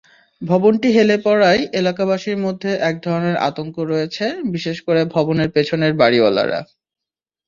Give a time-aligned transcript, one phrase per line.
[0.41, 6.49] ভবনটি হেলে পড়ায় এলাকাবাসীর মধ্যে একধরনের আতঙ্ক রয়েছে, বিশেষ করে ভবনের পেছনের বাড়িওয়ালার।